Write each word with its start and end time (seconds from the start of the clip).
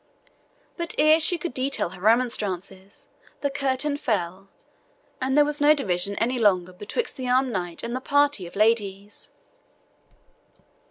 But 0.77 0.95
ere 0.97 1.19
she 1.19 1.37
could 1.37 1.53
detail 1.53 1.89
her 1.89 2.01
remonstrances, 2.01 3.07
the 3.41 3.51
curtain 3.51 3.97
fell, 3.97 4.49
and 5.21 5.37
there 5.37 5.45
was 5.45 5.61
no 5.61 5.75
division 5.75 6.15
any 6.15 6.39
longer 6.39 6.73
betwixt 6.73 7.17
the 7.17 7.29
armed 7.29 7.51
knight 7.53 7.83
and 7.83 7.95
the 7.95 8.01
party 8.01 8.47
of 8.47 8.55
ladies. 8.55 9.29